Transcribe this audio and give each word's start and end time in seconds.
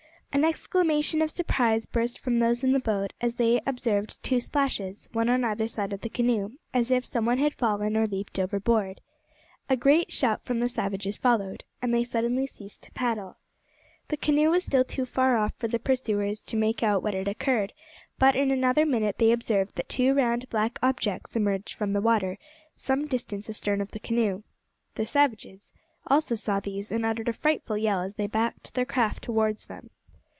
An 0.33 0.45
exclamation 0.45 1.21
of 1.21 1.29
surprise 1.29 1.85
burst 1.85 2.17
from 2.17 2.39
those 2.39 2.63
in 2.63 2.71
the 2.71 2.79
boat 2.79 3.11
as 3.19 3.35
they 3.35 3.59
observed 3.67 4.23
two 4.23 4.39
splashes, 4.39 5.09
one 5.11 5.27
on 5.27 5.43
either 5.43 5.67
side 5.67 5.91
of 5.91 5.99
the 6.01 6.09
canoe, 6.09 6.51
as 6.73 6.89
if 6.89 7.03
some 7.03 7.25
one 7.25 7.37
had 7.37 7.53
fallen 7.53 7.97
or 7.97 8.07
leaped 8.07 8.39
overboard. 8.39 9.01
A 9.67 9.75
great 9.75 10.09
shout 10.09 10.41
from 10.45 10.61
the 10.61 10.69
savages 10.69 11.17
followed, 11.17 11.65
and 11.81 11.93
they 11.93 12.05
suddenly 12.05 12.47
ceased 12.47 12.81
to 12.83 12.93
paddle. 12.93 13.35
The 14.07 14.15
canoe 14.15 14.49
was 14.51 14.63
still 14.63 14.85
too 14.85 15.03
far 15.05 15.35
off 15.37 15.53
for 15.57 15.67
the 15.67 15.79
pursuers 15.79 16.41
to 16.43 16.55
make 16.55 16.81
out 16.81 17.03
what 17.03 17.13
had 17.13 17.27
occurred; 17.27 17.73
but 18.17 18.33
in 18.33 18.51
another 18.51 18.85
minute 18.85 19.17
they 19.17 19.33
observed 19.33 19.75
that 19.75 19.89
two 19.89 20.13
round 20.13 20.49
black 20.49 20.79
objects 20.81 21.35
emerged 21.35 21.73
from 21.75 21.91
the 21.91 22.01
water 22.01 22.37
some 22.77 23.05
distance 23.05 23.49
astern 23.49 23.81
of 23.81 23.91
the 23.91 23.99
canoe. 23.99 24.43
The 24.95 25.05
savages 25.05 25.73
also 26.07 26.35
saw 26.35 26.61
these, 26.61 26.89
and 26.89 27.05
uttered 27.05 27.27
a 27.27 27.33
frightful 27.33 27.77
yell 27.77 27.99
as 27.99 28.13
they 28.15 28.27
backed 28.27 28.73
their 28.75 28.85
craft 28.85 29.23
towards 29.25 29.65
them. 29.65 29.89